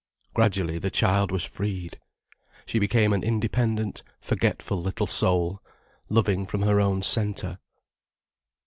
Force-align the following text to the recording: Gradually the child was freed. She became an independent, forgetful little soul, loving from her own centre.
Gradually 0.33 0.79
the 0.79 0.89
child 0.89 1.31
was 1.31 1.43
freed. 1.45 1.99
She 2.65 2.79
became 2.79 3.13
an 3.13 3.21
independent, 3.23 4.01
forgetful 4.19 4.81
little 4.81 5.05
soul, 5.05 5.61
loving 6.09 6.47
from 6.47 6.63
her 6.63 6.79
own 6.81 7.03
centre. 7.03 7.59